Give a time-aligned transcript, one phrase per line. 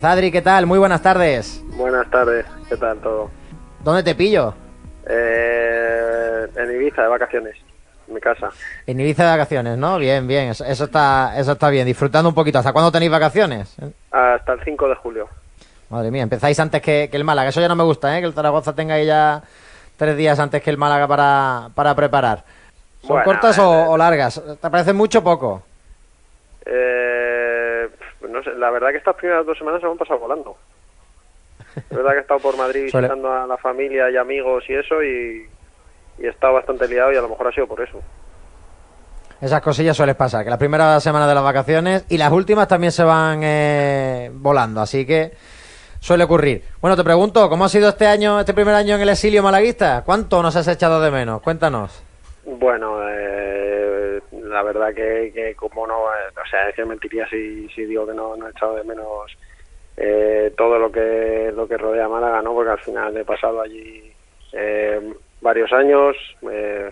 [0.00, 0.64] Zadri, ¿qué tal?
[0.64, 1.60] Muy buenas tardes.
[1.76, 3.32] Buenas tardes, ¿qué tal todo?
[3.82, 4.54] ¿Dónde te pillo?
[5.04, 7.56] Eh, en Ibiza, de vacaciones,
[8.06, 8.48] en mi casa.
[8.86, 9.98] En Ibiza de vacaciones, ¿no?
[9.98, 11.84] Bien, bien, eso, eso está, eso está bien.
[11.84, 12.60] Disfrutando un poquito.
[12.60, 13.74] ¿Hasta cuándo tenéis vacaciones?
[14.12, 15.28] Hasta el 5 de julio.
[15.90, 17.48] Madre mía, empezáis antes que, que el Málaga.
[17.48, 18.20] Eso ya no me gusta, ¿eh?
[18.20, 19.42] Que el Zaragoza tenga ahí ya
[19.96, 22.44] tres días antes que el Málaga para, para preparar.
[23.00, 24.40] ¿Son Bueno, cortas eh, o, o largas?
[24.62, 25.62] ¿Te parece mucho o poco?
[26.64, 27.47] Eh,
[28.26, 30.56] no sé, la verdad que estas primeras dos semanas se me han pasado volando.
[31.76, 35.02] Es verdad que he estado por Madrid visitando a la familia y amigos y eso
[35.02, 35.48] y,
[36.18, 38.00] y he estado bastante liado y a lo mejor ha sido por eso.
[39.40, 42.90] Esas cosillas suelen pasar, que las primeras semanas de las vacaciones y las últimas también
[42.90, 45.30] se van eh, volando, así que
[46.00, 46.64] suele ocurrir.
[46.80, 50.02] Bueno, te pregunto, ¿cómo ha sido este año, este primer año en el exilio malaguista?
[50.04, 51.40] ¿Cuánto nos has echado de menos?
[51.42, 52.02] Cuéntanos.
[52.44, 53.97] Bueno, eh,
[54.48, 58.36] la verdad que, como no, eh, o sea, es que mentiría si, digo que no,
[58.36, 59.36] no he echado de menos
[59.96, 62.54] eh, todo lo que lo que rodea a Málaga, ¿no?
[62.54, 64.12] Porque al final he pasado allí
[64.52, 66.16] eh, varios años,
[66.50, 66.90] eh,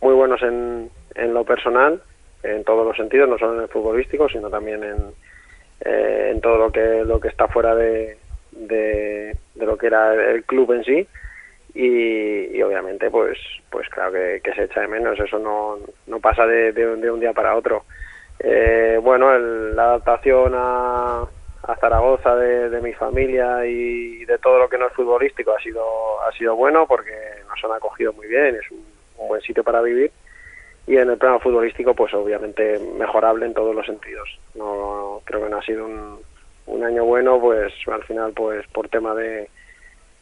[0.00, 2.02] muy buenos en, en lo personal,
[2.42, 5.12] en todos los sentidos, no solo en el futbolístico, sino también en,
[5.80, 8.18] eh, en todo lo que lo que está fuera de,
[8.52, 11.08] de lo que era el club en sí
[11.74, 13.38] y, y obviamente pues
[13.70, 15.18] pues claro que, se echa de menos.
[15.18, 17.84] Eso no, no pasa de, un- de un día para otro.
[18.38, 21.24] Eh, bueno el- la adaptación a,
[21.80, 25.84] Zaragoza de, mi familia y de todo lo que no es futbolístico ha sido
[26.22, 27.12] ha sido bueno porque
[27.48, 28.84] nos han acogido muy bien es un,
[29.18, 30.10] un buen sitio para vivir.
[30.86, 34.28] Y en el plano futbolístico pues obviamente mejorable en todos los sentidos.
[34.54, 36.18] No creo que no ha sido un,
[36.66, 39.48] un año bueno pues al final pues por tema de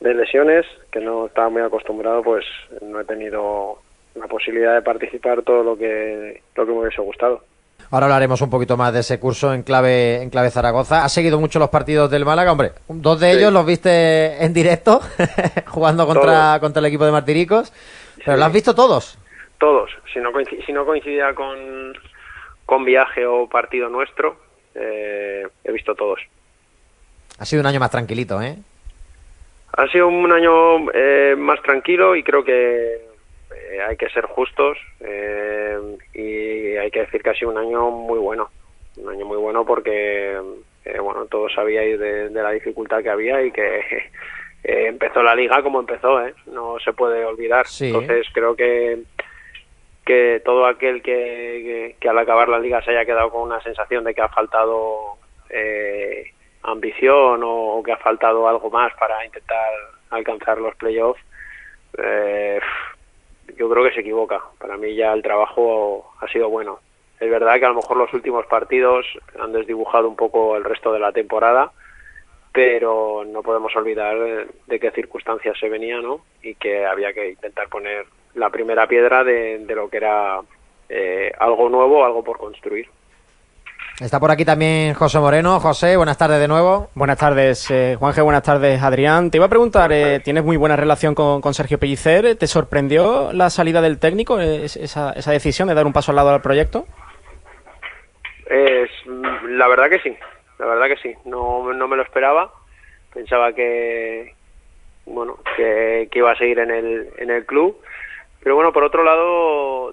[0.01, 2.45] de lesiones, que no estaba muy acostumbrado, pues
[2.83, 3.79] no he tenido
[4.15, 7.43] la posibilidad de participar todo lo que, lo que me hubiese gustado.
[7.91, 11.05] Ahora hablaremos un poquito más de ese curso en clave, en clave Zaragoza.
[11.05, 12.53] ¿Has seguido mucho los partidos del Málaga?
[12.53, 13.39] Hombre, dos de Sí.
[13.39, 15.01] ellos los viste en directo,
[15.69, 16.59] jugando contra, Todos.
[16.61, 17.73] contra el equipo de Martiricos.
[18.19, 18.39] Pero Sí.
[18.39, 19.19] ¿los has visto todos?
[19.59, 20.31] Todos, si no,
[20.67, 21.57] si no coincidía con,
[22.67, 24.37] con viaje o partido nuestro,
[24.75, 26.21] eh, he visto todos.
[27.39, 28.57] Ha sido un año más tranquilito, ¿eh?
[29.73, 34.79] Ha sido un año eh, más tranquilo y creo que eh, hay que ser justos
[35.01, 35.79] eh,
[36.15, 38.51] y hay que decir que ha sido un año muy bueno.
[38.97, 40.37] Un año muy bueno porque,
[40.85, 43.79] eh, bueno, todos sabíais de, de la dificultad que había y que
[44.65, 46.35] eh, empezó la liga como empezó, ¿eh?
[46.47, 47.67] No se puede olvidar.
[47.67, 47.87] Sí.
[47.87, 48.99] Entonces creo que
[50.05, 53.61] que todo aquel que, que, que al acabar la liga se haya quedado con una
[53.61, 55.19] sensación de que ha faltado
[55.51, 56.33] eh,
[56.71, 59.73] ambición o, que ha faltado algo más para intentar
[60.11, 61.21] alcanzar los playoffs,
[61.99, 62.61] eh,
[63.57, 64.41] yo creo que se equivoca.
[64.59, 66.81] Para mí ya el trabajo ha sido bueno.
[67.21, 69.07] Es verdad que a lo mejor los últimos partidos
[69.39, 71.73] han desdibujado un poco el resto de la temporada,
[72.53, 76.21] pero no podemos olvidar de, de qué circunstancias se venía, ¿no?
[76.43, 80.41] Y que había que intentar poner la primera piedra de, de lo que era
[80.89, 82.89] eh, algo nuevo, algo por construir.
[84.01, 85.59] Está por aquí también José Moreno.
[85.59, 86.89] José, buenas tardes de nuevo.
[86.95, 89.29] Buenas tardes, eh, Juanje, buenas tardes, Adrián.
[89.31, 92.37] Te iba a preguntar, eh, tienes muy buena relación con, con Sergio Pellicer.
[92.37, 96.13] ¿Te sorprendió la salida del técnico, eh, es- esa, esa decisión de dar un paso
[96.13, 96.87] al lado al proyecto?
[98.49, 98.89] Es,
[99.49, 100.17] la verdad que sí,
[100.61, 101.15] la verdad que sí.
[101.25, 102.53] No, no me lo esperaba.
[103.13, 104.33] Pensaba que,
[105.07, 107.77] bueno, que, que iba a seguir en el, en el club.
[108.45, 109.93] Pero bueno, por otro lado,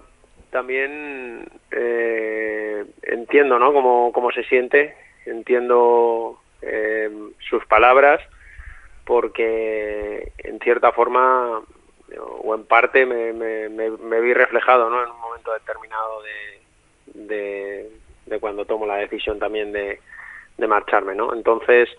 [0.55, 3.73] también eh, entiendo, ¿no?
[3.73, 4.95] Cómo, cómo se siente,
[5.25, 7.09] entiendo eh,
[7.49, 8.21] sus palabras,
[9.03, 11.61] porque en cierta forma
[12.17, 15.03] o en parte me, me, me, me vi reflejado, ¿no?
[15.03, 16.21] En un momento determinado
[17.03, 17.89] de,
[18.25, 19.99] de, cuando tomo la decisión también de,
[20.57, 21.33] de marcharme, ¿no?
[21.33, 21.89] Entonces,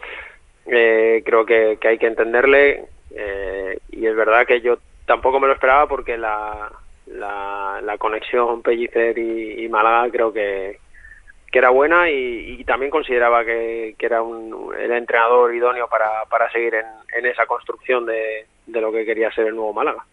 [0.64, 5.46] eh, creo que, que hay que entenderle eh, y es verdad que yo tampoco me
[5.46, 6.72] lo esperaba porque la,
[7.06, 10.78] la, la conexión Pellicer y, y Málaga creo que,
[11.50, 16.24] que era buena y, y también consideraba que, que era un, el entrenador idóneo para,
[16.28, 16.86] para seguir en,
[17.16, 20.04] en esa construcción de, de lo que quería ser el nuevo Málaga.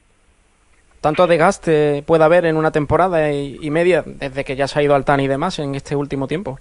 [1.01, 4.83] ¿Tanto desgaste puede haber en una temporada y, y media desde que ya se ha
[4.83, 6.59] ido al TAN y demás en este último tiempo?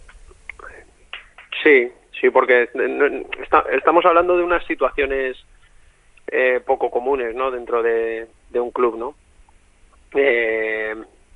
[1.63, 2.69] Sí, sí, porque
[3.41, 5.37] está- estamos hablando de unas situaciones
[6.27, 7.51] eh, poco comunes, ¿no?
[7.53, 9.15] Dentro de, de un club, ¿no?
[10.15, 10.95] Eh,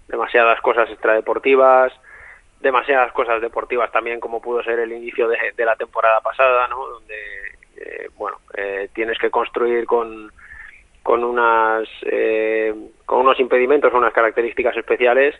[0.09, 1.93] demasiadas cosas extradeportivas,
[2.61, 6.87] demasiadas cosas deportivas también, como pudo ser el inicio de, de la temporada pasada, ¿no?
[6.87, 7.15] Donde,
[7.77, 10.31] eh, bueno, eh, tienes que construir con
[11.07, 12.75] con unas eh,
[13.05, 15.37] con unos impedimentos, unas características especiales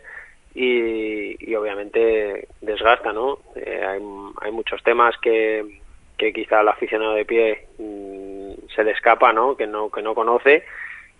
[0.55, 3.39] y, obviamente desgasta, ¿no?
[3.53, 4.01] Eh, hay,
[4.41, 5.81] hay muchos temas que,
[6.17, 9.57] que quizá el aficionado de pie mm, se le escapa, ¿no?
[9.57, 10.63] Que no que no conoce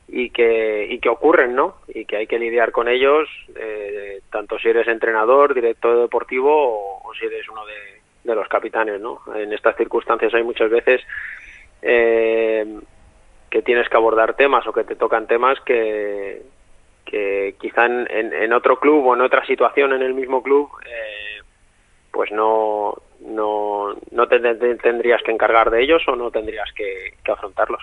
[0.07, 1.77] y que y que ocurren, ¿no?
[1.88, 7.13] Y que hay que lidiar con ellos, eh, tanto si eres entrenador, director deportivo o,
[7.13, 9.21] si eres uno de, de, los capitanes, ¿no?
[9.36, 11.01] En estas circunstancias hay muchas veces
[11.81, 12.80] eh,
[13.50, 16.42] que tienes que abordar temas o que te tocan temas que
[17.06, 21.42] que quizá en, en, otro club o en otra situación en el mismo club eh,
[22.12, 24.39] pues no no no te,
[24.75, 27.81] tendrías que encargar de ellos o no tendrías que, que afrontarlos.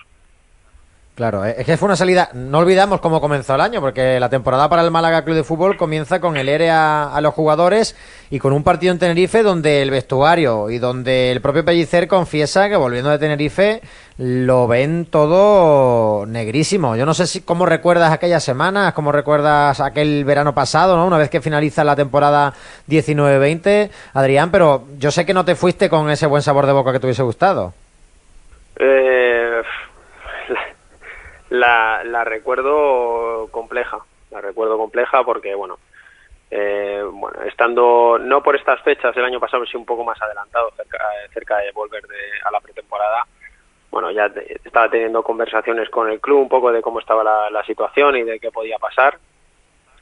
[1.14, 4.28] Claro, eh, es que fue una salida, no olvidamos cómo comenzó el año, porque la
[4.28, 7.96] temporada para el Málaga Club de Fútbol comienza con el ERE a, los jugadores
[8.30, 12.68] y con un partido en Tenerife donde el vestuario y donde el propio Pellicer confiesa
[12.68, 13.80] que volviendo de Tenerife
[14.18, 16.96] lo ven todo negrísimo.
[16.96, 21.06] Yo no sé si cómo recuerdas aquellas semanas, cómo recuerdas aquel verano pasado, ¿no?
[21.06, 22.54] Una vez que finaliza la temporada
[22.88, 26.92] 19-20, Adrián, pero yo sé que no te fuiste con ese buen sabor de boca
[26.92, 27.72] que te hubiese gustado.
[28.80, 29.04] Eh
[31.50, 33.98] la, la recuerdo compleja,
[34.30, 35.78] la recuerdo compleja porque, bueno,
[36.50, 40.70] eh, bueno, estando no por estas fechas el año pasado, sí un poco más adelantado,
[40.76, 40.98] cerca,
[41.32, 43.26] cerca de volver de, a la pretemporada,
[43.94, 44.26] bueno, ya
[44.64, 48.40] estaba teniendo conversaciones con el club un poco de cómo estaba la, situación y de
[48.40, 49.18] qué podía pasar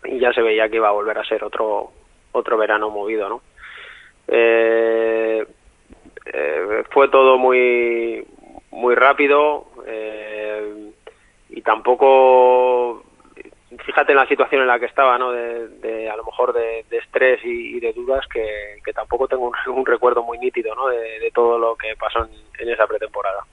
[0.04, 1.92] y ya se veía que iba a volver a ser otro
[2.32, 3.42] otro verano movido, ¿no?
[4.28, 5.46] Eh,
[6.24, 8.26] eh, fue todo muy
[8.70, 9.66] muy rápido.
[11.64, 13.02] Tampoco
[13.84, 15.32] fíjate en la situación en la que estaba, ¿no?
[15.32, 20.38] De, a lo mejor de, estrés y, de dudas que, tampoco tengo un, recuerdo muy
[20.38, 20.88] nítido, ¿no?
[20.88, 22.26] De, todo lo que pasó
[22.58, 23.44] en, esa pretemporada.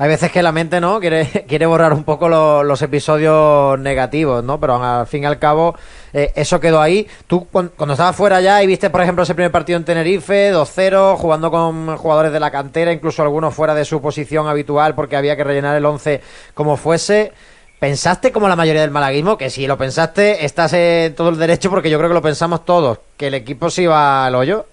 [0.00, 0.98] Hay veces que la mente, ¿no?
[0.98, 4.58] Quiere, quiere borrar un poco los episodios negativos, ¿no?
[4.58, 5.76] Pero al fin y al cabo,
[6.14, 7.06] eh, eso quedó ahí.
[7.26, 10.54] Tú, cuando, cuando, estabas fuera ya y viste, por ejemplo, ese primer partido en Tenerife,
[10.54, 15.16] 2-0, jugando con jugadores de la cantera, incluso algunos fuera de su posición habitual porque
[15.16, 16.22] había que rellenar el 11
[16.54, 17.32] como fuese.
[17.78, 19.36] ¿Pensaste como la mayoría del malaguismo?
[19.36, 22.64] Que si lo pensaste, estás en todo el derecho porque yo creo que lo pensamos
[22.64, 24.64] todos, que el equipo se iba al hoyo.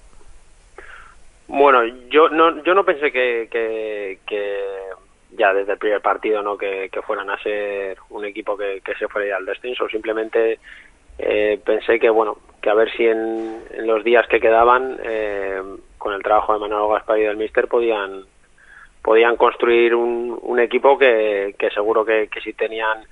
[1.48, 4.20] Bueno, yo no, yo no pensé que, que,
[5.38, 9.38] ya desde el primer partido no que, fueran a ser un equipo que, se fuera
[9.38, 9.88] al descenso.
[9.88, 10.60] Simplemente
[11.18, 15.62] eh, pensé que bueno que a ver si en, los días que quedaban eh,
[15.98, 18.24] con el trabajo de Manuel Gaspar y del Mister podían
[19.04, 23.06] podían construir un, equipo que, que seguro que, que si tenían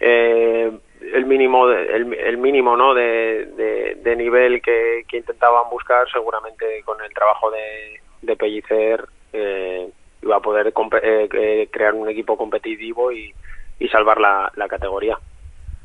[0.00, 0.72] eh,
[1.12, 7.00] el mínimo el, el mínimo no de, de, nivel que, que, intentaban buscar seguramente con
[7.02, 9.88] el trabajo de, de Pellicer eh,
[10.22, 10.72] iba a poder
[11.02, 13.32] eh, crear un equipo competitivo y,
[13.78, 15.18] y salvar la, la categoría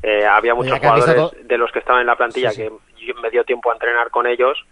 [0.02, 2.70] eh, había muchos jugadores de los que estaban en la plantilla que
[3.22, 4.62] me dio tiempo a entrenar con ellos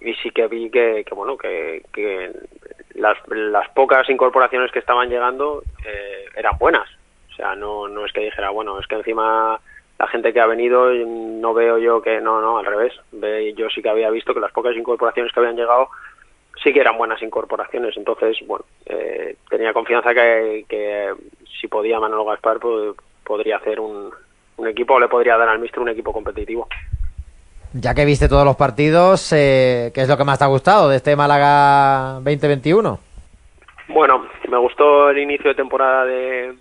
[0.00, 2.32] y sí que vi que, que bueno que, que
[2.94, 6.88] las, las pocas incorporaciones que estaban llegando eh, eran buenas.
[7.30, 9.60] O sea, no, no es que dijera, bueno, es que encima
[9.98, 12.94] la gente que ha venido no veo yo que, no, no, al revés.
[13.54, 15.88] Yo sí que había visto que las pocas incorporaciones que habían llegado
[16.62, 17.96] sí que eran buenas incorporaciones.
[17.96, 21.12] Entonces, bueno, eh, tenía confianza que, que
[21.60, 24.10] si podía Manolo Gaspar pues, podría hacer un,
[24.56, 26.68] un equipo o le podría dar al Mister un equipo competitivo.
[27.74, 30.90] Ya que viste todos los partidos, eh, ¿qué es lo que más te ha gustado
[30.90, 32.98] de este Málaga 2021?
[33.88, 36.54] Bueno, me gustó el inicio de temporada de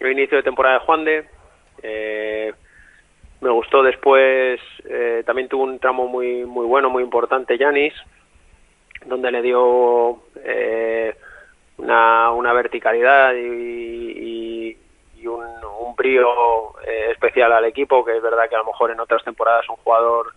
[0.00, 1.24] el inicio de temporada de Juan de.
[1.82, 2.52] Eh,
[3.40, 7.94] me gustó después, eh, también tuvo un tramo muy muy bueno, muy importante, Yanis,
[9.06, 11.14] donde le dio eh,
[11.78, 14.76] una, una verticalidad y,
[15.16, 15.44] y un,
[15.80, 19.22] un brío eh, especial al equipo, que es verdad que a lo mejor en otras
[19.24, 20.32] temporadas un jugador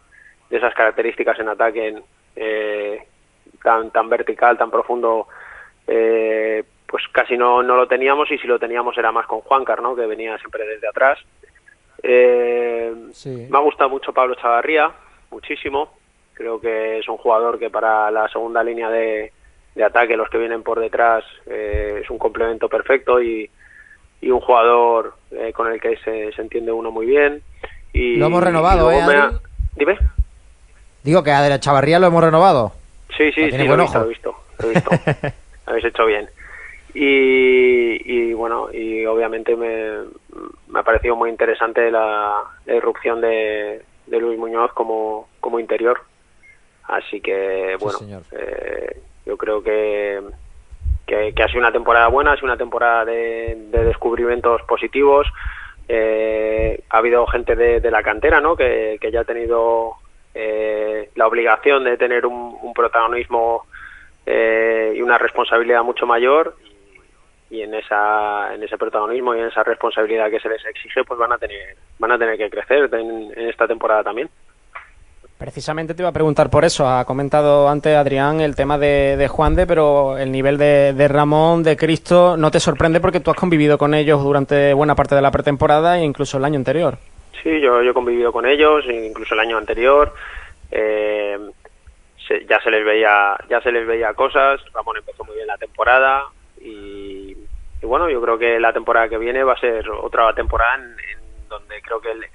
[0.49, 2.01] de esas características en ataque
[2.35, 3.07] eh,
[3.63, 5.27] tan, tan vertical, tan profundo,
[5.87, 9.81] eh, pues casi no, no lo teníamos y si lo teníamos era más con Juancar,
[9.81, 9.95] ¿no?
[9.95, 11.19] que venía siempre desde atrás.
[12.03, 14.91] Me ha gustado mucho Pablo Chavarría,
[15.31, 15.93] muchísimo.
[16.33, 19.31] Creo que es un jugador que para la segunda línea de,
[19.75, 23.49] de ataque, los que vienen por detrás, es un complemento perfecto y,
[24.21, 27.41] y un jugador eh, con el que se, se, entiende uno muy bien.
[27.91, 29.01] Y, lo hemos renovado, ¿eh?
[29.75, 29.97] Dime.
[31.03, 32.71] Digo que a de la Chavarría lo hemos renovado.
[33.17, 34.91] Sí, sí, sí, lo he, visto, lo he visto, lo he visto.
[35.65, 36.29] Habéis hecho bien.
[36.93, 40.03] Y, y, bueno, y obviamente me,
[40.67, 42.35] me ha parecido muy interesante la,
[42.65, 46.01] la irrupción de, de, Luis Muñoz como, como interior.
[46.87, 47.99] Así que, bueno,
[48.31, 50.21] eh, yo creo que
[51.05, 55.27] que, ha sido una temporada buena, ha sido una temporada de, descubrimientos positivos.
[55.87, 58.55] Eh, ha habido gente de, la cantera, ¿no?
[58.55, 59.93] Que, ya ha tenido
[60.33, 63.65] eh, la obligación de tener un, protagonismo
[64.25, 66.55] eh, y una responsabilidad mucho mayor
[67.49, 71.19] y, en esa en ese protagonismo y en esa responsabilidad que se les exige pues
[71.19, 74.29] van a tener van a tener que crecer en, esta temporada también
[75.43, 76.87] Precisamente te iba a preguntar por eso.
[76.87, 81.63] Ha comentado antes Adrián el tema de, Juan de, pero el nivel de, de, Ramón,
[81.63, 85.21] de Cristo, no te sorprende porque tú has convivido con ellos durante buena parte de
[85.21, 86.97] la pretemporada e incluso el año anterior.
[87.43, 90.13] Sí, yo, he convivido con ellos, incluso el año anterior.
[90.71, 91.37] Eh,
[92.47, 96.23] ya se les veía ya se les veía cosas Ramón empezó muy bien la temporada
[96.61, 97.35] y,
[97.81, 100.95] bueno yo creo que la temporada que viene va a ser otra temporada en,
[101.49, 102.25] donde creo que el,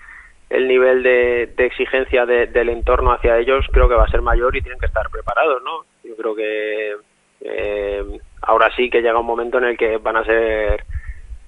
[0.51, 4.81] nivel de, exigencia del entorno hacia ellos creo que va a ser mayor y tienen
[4.81, 6.97] que estar preparados no yo creo que
[7.43, 10.85] eh, ahora sí que llega un momento en el que van a ser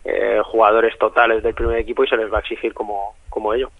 [0.05, 3.71] eh, jugadores totales del primer equipo y se les va a exigir como como ello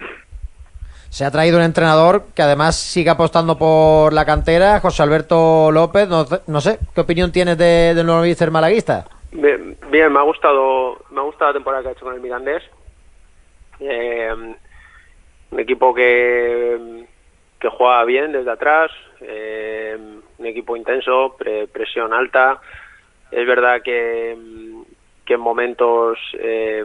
[1.11, 6.09] se ha traído un entrenador que además sigue apostando por la cantera, José Alberto López.
[6.09, 9.07] No, sé, ¿qué opinión tienes de, del nuevo míster malaguista?
[9.33, 12.63] Bien, me ha gustado me ha gustado la temporada que ha hecho con el Mirandés.
[13.81, 14.55] Eh,
[15.51, 17.07] un equipo que,
[17.59, 18.91] que juega bien desde atrás,
[19.21, 19.99] eh,
[20.39, 21.37] un equipo intenso,
[21.73, 22.61] presión alta.
[23.31, 24.37] Es verdad que,
[25.25, 26.85] que en momentos eh,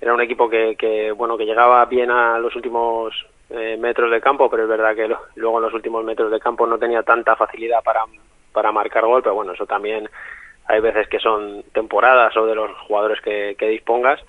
[0.00, 3.14] era un equipo que, que, bueno que llegaba bien a los últimos
[3.50, 6.66] eh, metros de campo, pero es verdad que luego en los últimos metros de campo
[6.66, 8.04] no tenía tanta facilidad para,
[8.52, 10.08] para marcar gol, pero bueno, eso también
[10.66, 14.20] hay veces que son temporadas o de los jugadores que, dispongas,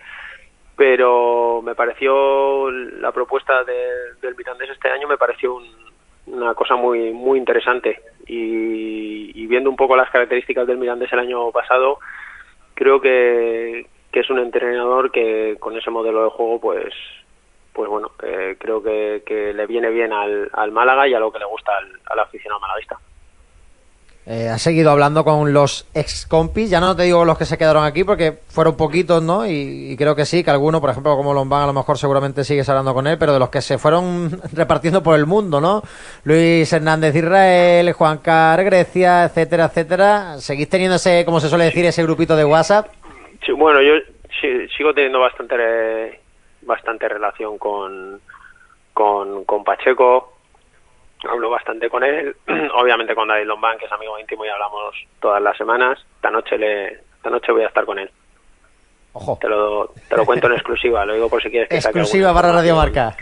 [0.76, 5.58] pero me pareció la propuesta del Mirandés este año me pareció
[6.28, 11.20] una cosa muy muy interesante y, y, viendo un poco las características del Mirandés el
[11.20, 12.00] año pasado
[12.74, 16.94] creo que, que es un entrenador que con ese modelo de juego pues
[17.76, 19.22] pues bueno, eh, creo que,
[19.54, 22.62] le viene bien al, al, Málaga y a lo que le gusta al, al aficionado
[22.62, 22.98] malaguista.
[24.28, 27.60] Eh, has seguido hablando con los ex compis, ya no te digo los que se
[27.60, 29.46] quedaron aquí porque fueron poquitos, ¿no?
[29.46, 32.68] Y, creo que sí, que alguno, por ejemplo, como Lombán, a lo mejor seguramente sigues
[32.68, 35.84] hablando con él, pero de los que se fueron repartiendo por el mundo, ¿no?
[36.24, 40.38] Luis Hernández Israel, Juan Car Grecia, etcétera, etcétera.
[40.40, 42.88] ¿Seguís teniendo ese, como se suele decir, ese grupito de WhatsApp?
[43.46, 43.94] Sí, bueno, yo
[44.76, 46.20] sigo teniendo bastante
[46.64, 48.20] bastante relación con,
[48.92, 50.35] con Pacheco,
[51.30, 52.36] hablo bastante con él,
[52.76, 56.00] obviamente con David Lombán, que es amigo íntimo y hablamos todas las semanas.
[56.16, 58.10] Esta noche, le, esta noche voy a estar con él.
[59.14, 59.38] Ojo.
[59.40, 62.34] Te lo, te lo cuento en exclusiva, lo digo por si quieres que saque Exclusiva
[62.34, 63.16] para Radio Marca.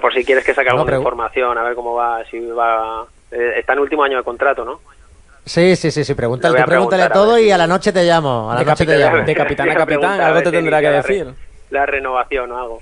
[0.00, 3.06] Por si quieres que saque alguna información, a ver cómo va, si va...
[3.30, 4.80] Eh, está en último año de contrato, ¿no?
[5.44, 8.50] Sí, sí, sí, sí, pregúntale, pregúntale todo y a la noche te llamo.
[8.50, 9.18] A la de noche te llamo.
[9.18, 11.34] De capitán a capitán, algo te tendrá que decir
[11.70, 12.80] la renovación o algo.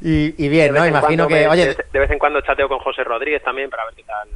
[0.00, 0.86] y, bien, ¿no?
[0.86, 1.76] Imagino que, oye...
[1.92, 4.28] De, vez en cuando chateo con José Rodríguez también para ver qué tal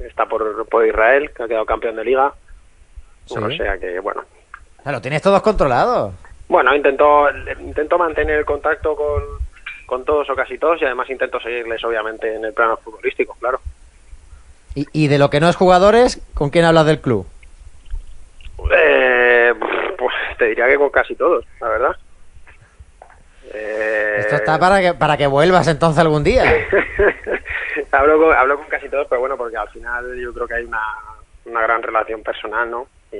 [0.00, 2.32] está por, por Israel, que ha quedado campeón de liga.
[3.28, 4.22] O sea que, bueno.
[4.82, 6.14] Claro, tienes todos controlados.
[6.48, 7.28] Bueno, intento,
[7.60, 9.22] intento mantener el contacto con,
[9.86, 13.60] con todos o casi todos y además intento seguirles, obviamente, en el plano futbolístico, claro.
[14.74, 17.26] ¿Y, y de lo que no es jugadores, con quién hablas del club?
[18.74, 19.52] Eh,
[19.98, 21.96] pues te diría que con casi todos, la verdad.
[23.54, 24.16] Eh...
[24.18, 26.44] Esto está para que, para que vuelvas entonces algún día.
[27.92, 30.64] hablo, con, hablo con casi todos, pero bueno, porque al final yo creo que hay
[30.64, 30.82] una,
[31.46, 32.86] una gran relación personal, ¿no?
[33.12, 33.16] Y,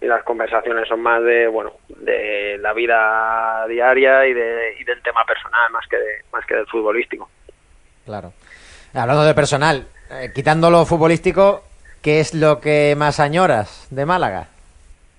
[0.00, 5.02] y, las conversaciones son más de, bueno, de la vida diaria y, de, y del
[5.02, 5.98] tema personal más que,
[6.32, 7.28] más que del futbolístico.
[8.06, 8.32] Claro.
[8.94, 11.62] Hablando de personal, eh, quitando lo futbolístico,
[12.02, 14.48] ¿qué es lo que más añoras de Málaga?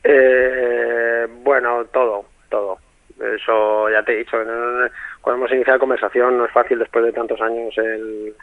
[0.04, 2.26] Eh, bueno, todo.
[3.36, 4.38] Eso ya te he dicho,
[5.22, 8.36] cuando hemos iniciado la conversación no es fácil después de tantos años el,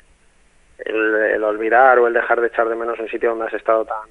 [0.78, 4.08] el, olvidar o el dejar de echar de menos un sitio donde has estado tan,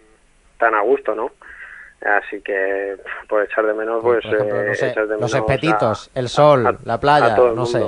[0.58, 1.32] tan a gusto, ¿no?
[2.02, 2.96] Así que
[3.28, 4.24] por echar de menos, pues...
[4.26, 4.74] Eh,
[5.20, 7.84] los espetitos, el sol, la playa, no sé.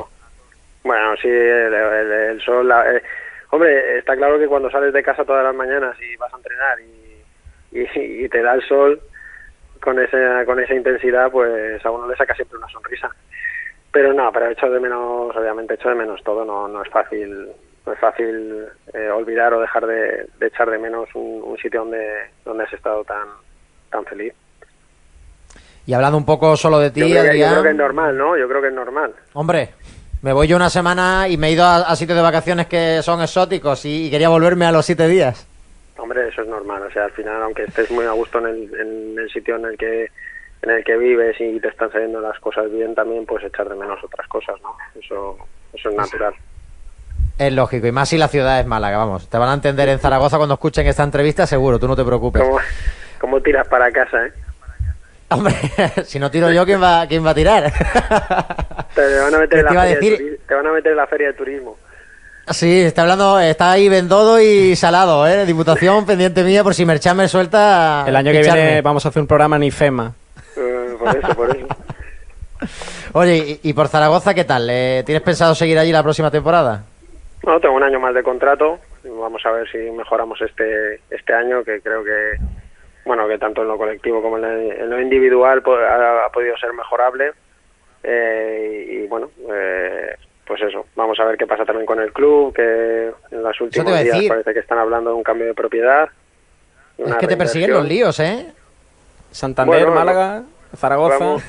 [0.83, 2.71] Bueno, sí, el, sol...
[2.71, 3.03] Eh,
[3.51, 6.79] hombre, está claro que cuando sales de casa todas las mañanas y vas a entrenar
[6.79, 8.99] y, y te da el sol,
[9.81, 13.09] con esa, con esa intensidad, pues a uno le saca siempre una sonrisa.
[13.91, 17.49] Pero no, pero hecho de menos, obviamente hecho de menos todo, no, no es fácil
[17.85, 22.63] no es fácil eh, olvidar o dejar de, echar de menos un, sitio donde, donde
[22.63, 23.27] has estado tan,
[23.89, 24.33] tan feliz.
[25.85, 28.37] Y hablando un poco solo de ti, yo creo, que, es normal, ¿no?
[28.37, 29.13] Yo creo que es normal.
[29.33, 29.69] Hombre,
[30.21, 33.21] me voy yo una semana y me he ido a, sitios de vacaciones que son
[33.21, 35.47] exóticos y, quería volverme a los siete días.
[35.99, 36.83] Hombre, eso es normal.
[36.83, 40.09] O sea, al final, aunque estés muy a gusto en el, sitio en el que
[40.61, 43.75] en el que vives y te están saliendo las cosas bien, también puedes echar de
[43.75, 44.75] menos otras cosas, ¿no?
[45.01, 45.37] Eso,
[45.73, 46.33] eso es natural.
[47.37, 49.29] Es lógico, y más si la ciudad es Málaga, vamos.
[49.29, 52.41] Te van a entender en Zaragoza cuando escuchen esta entrevista, seguro, tú no te preocupes.
[52.41, 52.59] ¿Cómo,
[53.19, 54.33] cómo tiras para casa, eh?
[55.29, 55.53] Hombre,
[56.05, 57.71] si no tiro yo, ¿quién va, quién va a tirar?
[58.95, 61.27] Te van a meter, en la feria de te van a meter en la feria
[61.27, 61.77] de turismo.
[62.51, 65.45] Sí, está hablando, está ahí vendodo y salado, ¿eh?
[65.45, 68.03] Diputación pendiente mía por si Merchan me suelta.
[68.07, 70.13] El año que viene vamos a hacer un programa en IFEMA.
[70.57, 71.67] Eh, por eso, por eso.
[73.13, 74.67] Oye, y, y por Zaragoza qué tal?
[74.69, 76.83] Eh, ¿Tienes pensado seguir allí la próxima temporada?
[77.43, 78.79] Bueno, tengo un año más de contrato.
[79.03, 82.33] Vamos a ver si mejoramos este este año, que creo que
[83.05, 86.73] bueno que tanto en lo colectivo como en lo, en lo individual ha podido ser
[86.73, 87.31] mejorable.
[88.03, 90.15] Eh, y, y bueno, eh,
[90.49, 90.85] pues eso.
[90.95, 93.97] Vamos a ver qué pasa también con el club, que en los te últimos iba
[93.99, 94.29] a días decir.
[94.29, 96.09] parece que están hablando de un cambio de propiedad.
[96.97, 98.51] Es una que te persiguen los líos, ¿eh?
[99.31, 100.43] Santander, Bueno, Málaga,
[100.75, 101.19] Zaragoza.
[101.19, 101.43] Vamos,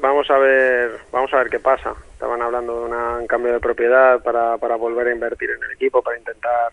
[0.00, 1.94] vamos a ver, vamos a ver qué pasa.
[2.12, 5.70] Estaban hablando de una- un cambio de propiedad para, para volver a invertir en el
[5.70, 6.72] equipo, para intentar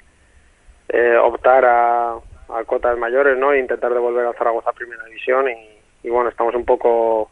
[0.89, 3.53] eh, optar a, a cotas mayores, ¿no?
[3.53, 7.29] E intentar devolver a Zaragoza a Primera División y, y bueno, estamos un poco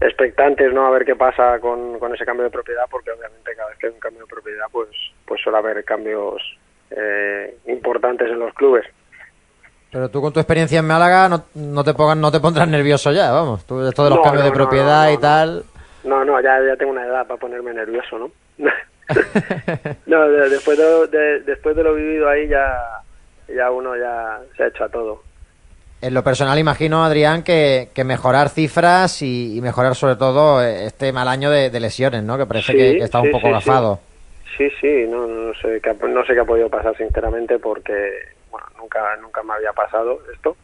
[0.00, 0.86] expectantes, ¿no?
[0.86, 3.86] A ver qué pasa con, con ese cambio de propiedad, porque obviamente cada vez que
[3.88, 4.88] hay un cambio de propiedad, pues,
[5.26, 6.40] pues suele haber cambios
[6.90, 8.86] eh, importantes en los clubes.
[9.90, 13.10] Pero tú con tu experiencia en Málaga no, no te pongas, no te pondrás nervioso
[13.10, 13.64] ya, vamos.
[13.66, 15.64] Tú esto de los No, cambios no, de propiedad y tal.
[16.04, 18.30] No, no, ya, ya tengo una edad para ponerme nervioso, ¿no?
[20.06, 22.78] no, de- después de, lo- de- después de lo vivido ahí ya,
[23.48, 25.22] ya uno ya se ha hecho a todo.
[26.00, 30.86] En lo personal imagino, Adrián, que, que mejorar cifras y, y mejorar sobre todo eh,
[30.86, 32.38] este mal año de, de lesiones, ¿no?
[32.38, 34.00] Que parece Sí, que, que está un poco sí, gafado.
[34.56, 38.12] Sí, sí, no, no sé qué, ha- no sé qué ha podido pasar sinceramente porque
[38.50, 40.56] bueno, nunca, nunca me había pasado esto.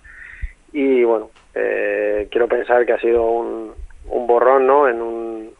[0.72, 3.72] Y bueno, eh, quiero pensar que ha sido un,
[4.06, 4.88] un borrón, ¿no?
[4.88, 5.50] En un,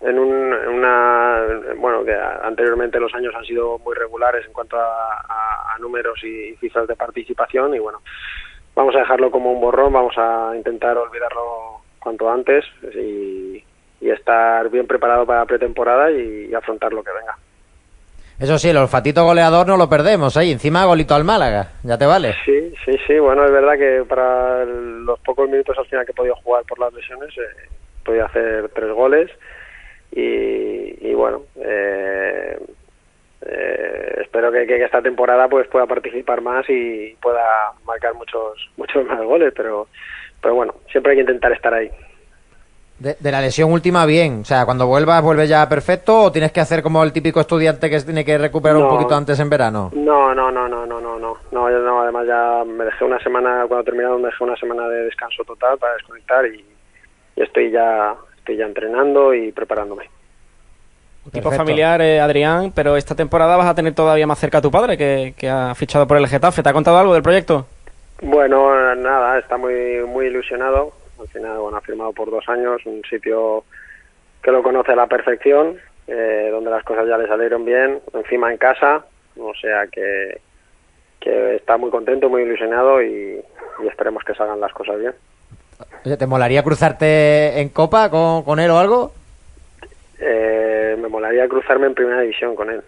[0.00, 1.40] en un, en una,
[1.78, 6.22] bueno, que anteriormente los años han sido muy regulares en cuanto a, a- a números
[6.22, 8.00] y cifras de participación y bueno,
[8.76, 13.64] vamos a dejarlo como un borrón, vamos a intentar olvidarlo cuanto antes y,
[14.00, 17.36] y estar bien preparado para la pretemporada y, y afrontar lo que venga.
[18.38, 20.52] Eso sí, el olfatito goleador no lo perdemos ahí.
[20.52, 21.72] Encima golito al Málaga.
[21.82, 22.34] Ya te vale.
[22.44, 23.18] Sí, sí, sí.
[23.18, 26.78] Bueno, es verdad que para los pocos minutos al final que he podido jugar por
[26.78, 27.68] las lesiones, eh,
[28.04, 29.30] podido hacer tres goles
[30.12, 32.58] y, y bueno, eh,
[33.48, 39.04] eh, espero que, que esta temporada pues pueda participar más y pueda marcar muchos muchos
[39.06, 39.88] más goles, pero
[40.40, 41.90] pero bueno, siempre hay que intentar estar ahí.
[42.98, 44.40] De, de la lesión última, bien.
[44.40, 47.90] O sea, cuando vuelvas, ¿vuelves ya perfecto o tienes que hacer como el típico estudiante
[47.90, 49.90] que tiene que recuperar un poquito antes en verano?
[49.94, 53.18] No, no, no, no, no, no, no, no, yo no, además ya me dejé una
[53.18, 56.64] semana, cuando terminaron me dejé una semana de descanso total para desconectar y,
[57.36, 60.08] y estoy ya, estoy ya entrenando y preparándome.
[61.32, 64.70] Tipo familiar, eh, Adrián, pero esta temporada vas a tener todavía más cerca a tu
[64.70, 66.62] padre que, que ha fichado por el Getafe.
[66.62, 67.66] ¿Te ha contado algo del proyecto?
[68.22, 70.92] Bueno, eh, nada, está muy, muy ilusionado.
[71.20, 73.64] Al final, bueno, ha firmado por dos años, un sitio
[74.42, 78.52] que lo conoce a la perfección, eh, donde las cosas ya le salieron bien, encima
[78.52, 79.04] en casa,
[79.38, 80.40] o sea que,
[81.18, 83.40] que está muy contento, muy ilusionado y,
[83.82, 85.14] y esperemos que salgan las cosas bien.
[86.04, 89.12] Oye, ¿te molaría cruzarte en copa con, con él o algo?
[90.20, 92.82] Eh, me molaría cruzarme en primera división con él.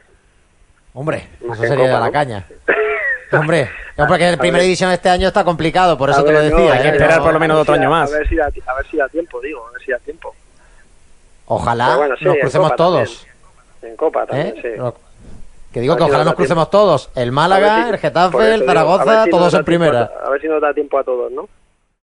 [0.95, 2.13] Hombre, Más eso sería Copa, la ¿no?
[2.13, 2.45] caña.
[3.33, 3.69] Hombre,
[3.99, 4.63] hombre, que en primera ver.
[4.65, 6.73] división este año está complicado, por eso A te lo no, decía.
[6.73, 6.91] hay que ¿eh?
[6.93, 8.11] esperar por lo menos otro si año más.
[8.11, 10.35] A ver, si da, a ver si da tiempo, digo, a ver si da tiempo.
[11.47, 13.27] Ojalá bueno, sí, nos crucemos Copa todos.
[13.83, 14.61] En Copa también, ¿eh?
[14.63, 14.69] sí.
[14.79, 14.95] Lo-
[15.73, 16.87] Que digo que si ojalá nos crucemos tiempo.
[16.87, 17.11] todos.
[17.15, 20.11] El Málaga, si- el Getafe, el Zaragoza, todos en primera.
[20.23, 21.49] a- A ver si nos da tiempo a todos, ¿no?